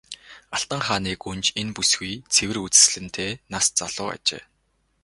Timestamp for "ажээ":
4.15-4.43